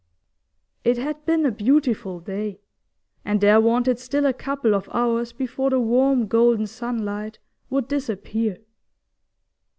It 0.83 0.97
had 0.97 1.23
been 1.27 1.45
a 1.45 1.51
beautiful 1.51 2.19
day, 2.19 2.59
and 3.23 3.39
there 3.39 3.61
wanted 3.61 3.99
still 3.99 4.25
a 4.25 4.33
couple 4.33 4.73
of 4.73 4.89
hours 4.91 5.31
before 5.31 5.69
the 5.69 5.79
warm, 5.79 6.25
golden 6.25 6.65
sunlight 6.65 7.37
would 7.69 7.87
disappear. 7.87 8.57